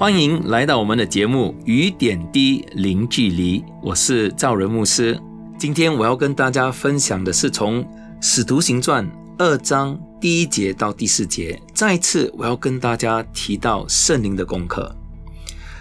[0.00, 5.20] 欢迎来到我们的节目《雨点滴零距离》，我是赵仁牧师。
[5.58, 7.84] 今天我要跟大家分享的是从
[8.18, 11.60] 《使徒行传》二章第一节到第四节。
[11.74, 14.90] 再次，我要跟大家提到圣灵的功课。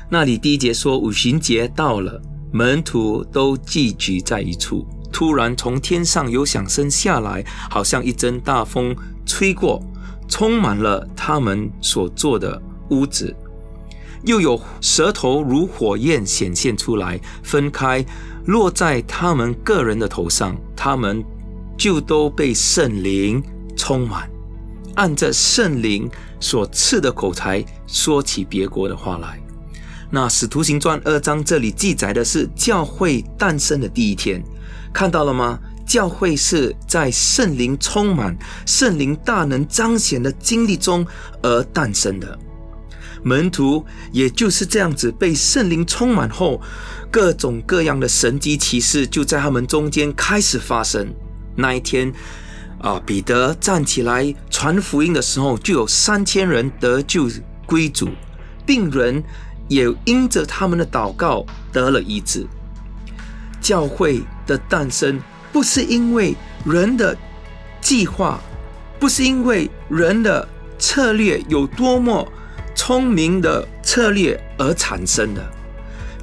[0.10, 2.22] 那里第一节说，五旬节到了。
[2.52, 8.94] 门徒都聚集在一处，突然从天上有响声下来，好像一阵大风
[9.26, 9.82] 吹过，
[10.27, 13.34] 充满了他们所坐的屋子。
[14.23, 18.05] 又有舌头如火焰显现出来，分开
[18.46, 21.24] 落在他们个人的头上，他们
[21.77, 23.41] 就都被圣灵
[23.77, 24.30] 充满，
[24.96, 29.40] 按着圣灵所赐的口才说起别国的话来。
[30.12, 34.43] 那《使徒行传》二章这里记载的是教会诞生的第一天，
[34.91, 35.60] 看到了吗？
[35.86, 41.05] 教会是在圣灵充满、圣灵大能彰显的经历中
[41.41, 42.38] 而诞生的。
[43.23, 46.62] 门徒也就是这样子被圣灵充满后，
[47.12, 51.13] 各种各样的神迹奇事就在他们中间开始发生。
[51.55, 52.13] 那一天，
[52.79, 57.29] 啊，彼得站起来传福音的时候，就有三千人得救
[57.65, 58.09] 归主，
[58.65, 59.23] 病人。
[59.70, 62.43] 也因着他们的祷告得了医治。
[63.62, 65.22] 教会的诞生
[65.53, 66.35] 不是因为
[66.66, 67.16] 人的
[67.79, 68.41] 计划，
[69.00, 70.47] 不是因为人的
[70.79, 72.28] 策略有多么
[72.80, 75.46] 聪明的策略而产生的。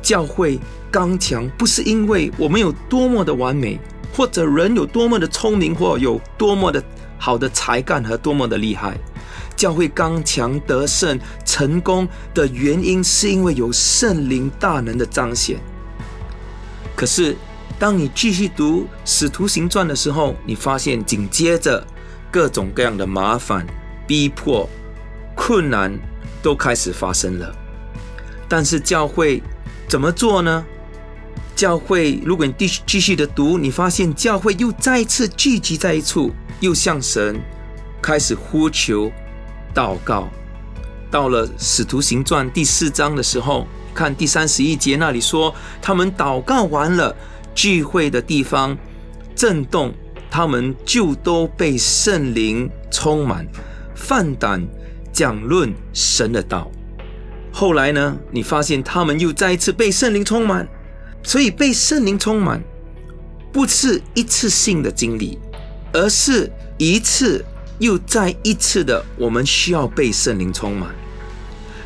[0.00, 0.58] 教会
[0.90, 3.78] 刚强不是因为我们有多么的完美，
[4.14, 6.82] 或者人有多么的聪明，或有多么的
[7.18, 8.96] 好的才干和多么的厉害。
[9.54, 15.58] 教会刚强得胜成功的原因，是因为有圣灵大能的彰显。
[16.96, 17.36] 可是，
[17.78, 21.86] 当你继续读《使徒行传》的时候，你发现紧接着
[22.30, 23.66] 各种各样的麻烦、
[24.06, 24.66] 逼迫、
[25.34, 25.92] 困难
[26.46, 27.52] 都开始发生了。
[28.48, 29.42] 但是教会
[29.88, 30.64] 怎么做呢？
[31.56, 36.30] 教会，如果你继续继续的读，你发现教会又再次聚集在一处，
[36.60, 37.40] 又向神
[38.00, 39.10] 开始呼求。
[39.74, 40.28] 祷告
[41.10, 45.52] 到了《使徒行传》第四章的时候，看第三十一节那里说，
[45.82, 47.12] 他们祷告完了，
[47.56, 48.78] 聚会的地方
[49.34, 49.92] 震动，
[50.30, 53.44] 他们就都被圣灵充满，
[53.96, 54.64] 放胆
[55.16, 56.70] 讲论神的道。
[57.50, 60.68] 后来呢，你发现他们又再一次被圣灵充满，
[61.22, 62.62] 所以被圣灵充满
[63.50, 65.38] 不是一次性的经历，
[65.94, 67.42] 而是一次。
[67.78, 70.88] 又再一次的，我们需要被圣灵充满，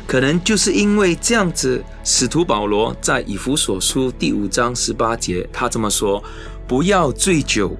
[0.07, 6.23] 可能就是因为这样子，使徒保罗在以弗所书第五章十八节，他这么说
[6.65, 7.75] ：“不要醉酒，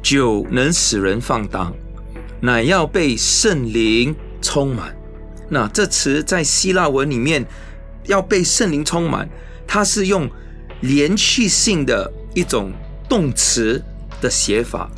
[0.00, 1.74] 酒能使人放荡，
[2.40, 4.94] 乃要被圣灵充满。”
[5.48, 7.44] 那这词在希腊文里面，
[8.04, 9.28] 要被圣灵充满，
[9.66, 10.30] 它是用
[10.82, 12.70] 连续性的一种
[13.08, 13.82] 动词
[14.20, 14.90] 的写法。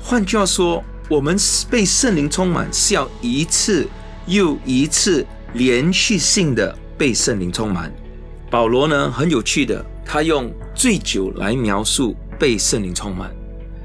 [0.00, 0.82] 换句话说。
[1.10, 1.36] 我们
[1.68, 3.86] 被圣灵充满，是要一次
[4.24, 7.92] 又一次连续性的被圣灵充满。
[8.50, 13.30] 保罗呢，很有趣的，他用醉酒来描述被圣灵充满。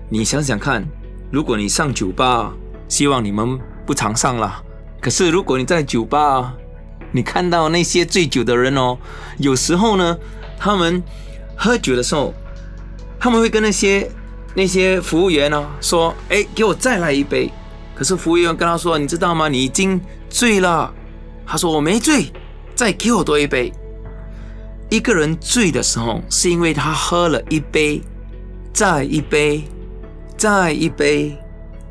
[0.09, 0.88] 你想想看，
[1.29, 2.53] 如果你上酒吧，
[2.88, 4.63] 希望你们不常上了。
[5.02, 6.53] 可是如果你在酒吧，
[7.12, 8.97] 你看到那些醉酒的人哦，
[9.38, 10.18] 有时候呢，
[10.58, 11.02] 他们
[11.56, 12.34] 喝酒的时候，
[13.19, 14.09] 他们会跟那些。
[14.56, 17.52] 那些服务员呢说：“哎，给我再来一杯。”
[17.94, 19.47] 可是服务员跟他说：“你知道吗？
[19.47, 20.91] 你已经醉了。”
[21.46, 22.31] 他说：“我没醉，
[22.74, 23.72] 再给我多一杯。”
[24.90, 28.02] 一个人醉的时候，是因为他喝了一杯，
[28.73, 29.64] 再一杯，
[30.35, 31.38] 再一杯，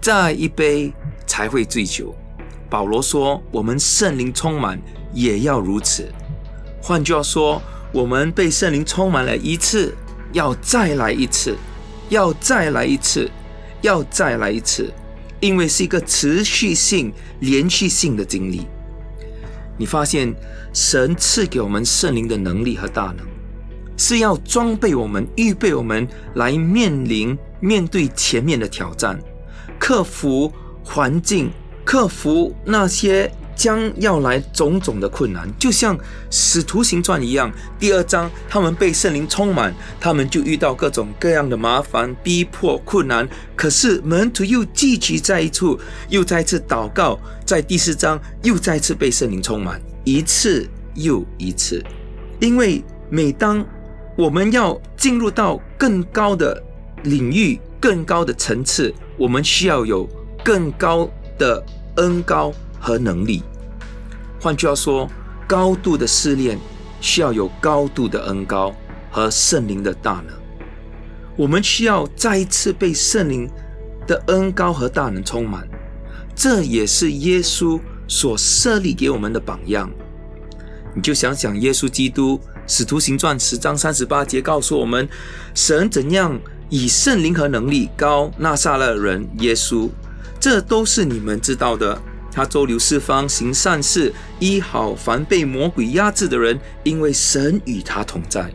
[0.01, 0.93] 再一杯，
[1.25, 2.13] 才会醉酒。
[2.69, 4.81] 保罗说：“我们圣灵充满
[5.13, 6.13] 也要如此。”
[6.83, 9.95] 换句话说，我们被圣灵充满了一次，
[10.33, 11.57] 要再来一次。
[12.09, 13.29] 要再来一次，
[13.83, 14.95] 要再来一次，
[15.41, 18.65] 因为是一个持续性、连续性的经历。
[19.77, 20.33] 你发现
[20.73, 23.27] 神赐给我们圣灵的能力和大能，
[23.97, 29.19] 是要装备我们、预备我们来面临、面对前面的挑战，
[29.77, 30.53] 克服
[30.85, 31.51] 环境，
[31.87, 35.97] 克服那些将要来种种的困难，就像
[36.31, 37.51] 使徒行传一样。
[37.79, 43.27] 第二章，他们被圣灵充满，他们就遇到各种各样的麻烦、逼迫、困难。
[43.55, 45.79] 可是门徒又聚集在一处，
[46.09, 47.19] 又再次祷告。
[47.47, 51.81] 在第四章，又再次被圣灵充满，一次又一次。
[52.41, 53.65] 因为每当
[54.17, 56.61] 我们要进入到更高的
[57.05, 60.07] 领域、更高的层次，我们需要有
[60.45, 61.65] 更高的
[61.97, 62.53] 恩高。
[62.79, 63.43] 和能力，
[64.41, 65.11] 换句话说，
[65.49, 66.57] 高度的试炼
[67.01, 68.73] 需要有高度的恩高
[69.11, 70.37] 和圣灵的大能。
[71.37, 73.51] 我们需要再一次被圣灵
[74.07, 75.67] 的恩高和大能充满，
[76.37, 79.91] 这也是耶稣所设立给我们的榜样。
[80.95, 82.39] 你就想想，耶稣基督
[82.69, 85.09] 使徒行传十章三十八节告诉我们，
[85.55, 86.39] 神怎样
[86.69, 89.89] 以圣灵和能力高纳撒勒人耶稣，
[90.49, 92.01] 这都是你们知道的。
[92.31, 98.49] 他周流四方，行善事，医好凡被魔鬼压制的人，因为神与他同在。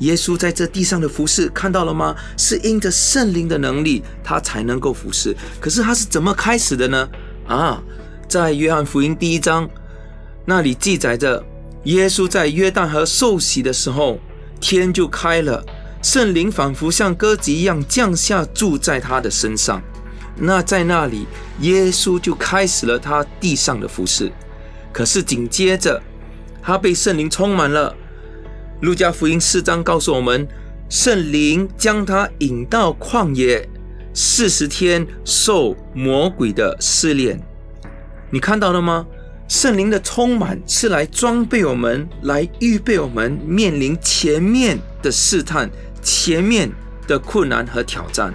[0.00, 2.14] 耶稣在这地上的服侍，看到了吗？
[2.36, 5.34] 是因着圣灵的能力，他才能够服侍。
[5.58, 7.08] 可是他是怎么开始的呢？
[7.48, 7.82] 啊，
[8.28, 9.66] 在约翰福音第一章
[10.44, 11.42] 那里记载着，
[11.84, 14.18] 耶稣在约旦河受洗的时候，
[14.60, 15.64] 天就开了，
[16.02, 19.80] 圣灵仿佛像鸽子一样降下，住在他的身上。
[20.38, 21.26] 那在那里，
[21.60, 24.30] 耶稣就开始了他地上的服饰。
[24.92, 26.02] 可是紧接着，
[26.62, 27.94] 他被圣灵充满了。
[28.80, 30.46] 路加福音四章告诉我们，
[30.88, 33.68] 圣灵将他引到旷野，
[34.12, 37.40] 四十天受魔鬼的试炼。
[38.30, 39.06] 你看到了吗？
[39.48, 45.70] 圣灵的充满是来装备我们，来预备我们面临前面的试探、
[46.02, 46.70] 前面
[47.06, 48.34] 的困难和挑战。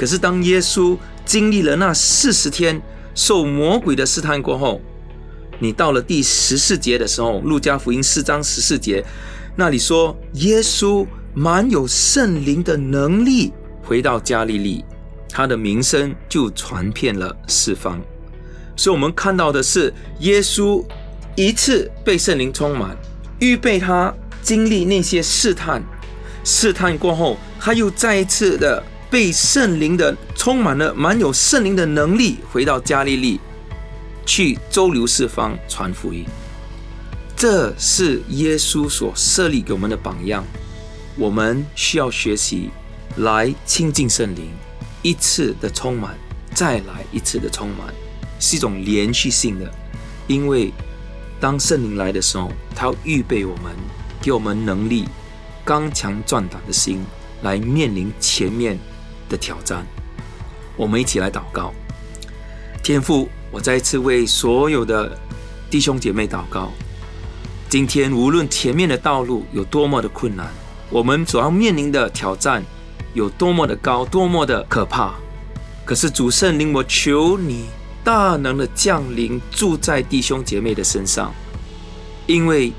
[0.00, 2.80] 可是，当耶稣经历了那四十天
[3.14, 4.80] 受魔鬼的试探过后，
[5.58, 9.04] 你到了第十四节的时候，《路加福音》四章十四节，
[9.56, 13.52] 那里说耶稣满有圣灵的能力，
[13.82, 14.82] 回到加利利，
[15.28, 18.00] 他的名声就传遍了四方。
[18.74, 20.82] 所以，我们看到的是耶稣
[21.36, 22.96] 一次被圣灵充满，
[23.38, 25.82] 预备他经历那些试探，
[26.42, 28.82] 试探过后，他又再一次的。
[29.10, 33.40] 被圣灵的充满了，满有圣灵的能力，回到加利利，
[34.24, 36.24] 去周流四方传福音。
[37.34, 40.44] 这是耶稣所设立给我们的榜样，
[41.16, 42.70] 我们需要学习
[43.16, 44.48] 来亲近圣灵，
[45.02, 46.16] 一次的充满，
[46.54, 47.92] 再来一次的充满，
[48.38, 49.68] 是一种连续性的。
[50.28, 50.72] 因为
[51.40, 53.72] 当圣灵来的时候，他要预备我们，
[54.22, 55.08] 给我们能力，
[55.64, 57.04] 刚强壮胆的心，
[57.42, 58.78] 来面临前面。
[59.30, 59.86] 的挑战，
[60.76, 61.72] 我们一起来祷告。
[62.82, 65.16] 天父，我再一次为所有的
[65.70, 66.70] 弟兄姐妹祷告。
[67.68, 70.50] 今天无论前面的道路有多么的困难，
[70.90, 72.64] 我们所要面临的挑战
[73.14, 75.14] 有多么的高，多么的可怕，
[75.84, 77.66] 可是主圣灵，我求你
[78.02, 81.32] 大能的降临，住在弟兄姐妹的身上，
[82.26, 82.72] 因为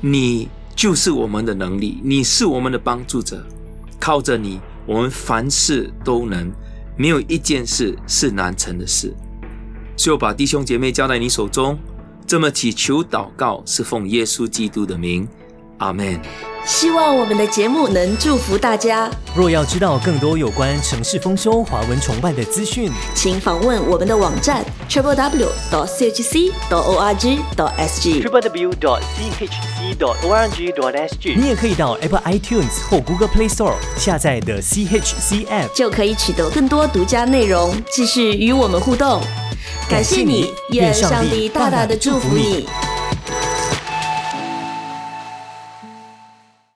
[0.00, 3.44] 你就是我们的能力，你是我们的帮助者，
[4.00, 4.60] 靠着你。
[4.88, 6.50] 我们凡事都能，
[6.96, 9.14] 没有一件事是难成的事。
[9.98, 11.78] 所以我把弟兄姐妹交在你手中，
[12.26, 15.28] 这么祈求祷告，是奉耶稣基督的名，
[15.78, 16.20] 阿门。
[16.66, 19.08] 希望我们的节目能祝福大家。
[19.34, 30.92] 若要知道更多有关城市丰收、华文崇拜的资讯，请访问我们的网站 triple w dot chc dot org dot sg triple w dot chc dot org dot
[31.08, 31.40] sg。
[31.40, 39.22] 你也可以到 Apple iTunes 或 Google Play Store 下载的 CHC App，就可以取得更多独家内容，继续与我们互动。
[39.88, 42.68] 感谢你，愿上帝大大的祝福你。